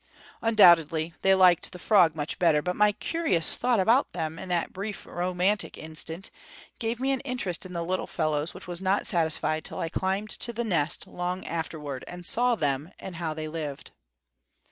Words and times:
Undoubtedly 0.41 1.13
they 1.21 1.35
liked 1.35 1.71
the 1.71 1.77
frog 1.77 2.15
much 2.15 2.39
better; 2.39 2.63
but 2.63 2.75
my 2.75 2.91
curious 2.91 3.55
thought 3.55 3.79
about 3.79 4.11
them, 4.13 4.39
in 4.39 4.49
that 4.49 4.73
brief 4.73 5.05
romantic 5.05 5.77
instant, 5.77 6.31
gave 6.79 6.99
me 6.99 7.11
an 7.11 7.19
interest 7.19 7.67
in 7.67 7.73
the 7.73 7.85
little 7.85 8.07
fellows 8.07 8.51
which 8.51 8.67
was 8.67 8.81
not 8.81 9.05
satisfied 9.05 9.63
till 9.63 9.79
I 9.79 9.89
climbed 9.89 10.31
to 10.31 10.51
the 10.53 10.63
nest, 10.63 11.05
long 11.05 11.45
afterwards, 11.45 12.05
and 12.07 12.25
saw 12.25 12.55
them, 12.55 12.89
and 12.97 13.17
how 13.17 13.35
they 13.35 13.47
lived. 13.47 13.91